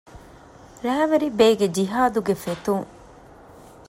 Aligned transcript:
ރައިވެރިބޭގެ 0.85 1.67
ޖިހާދުގެ 1.75 2.35
ފެތުން 2.43 2.87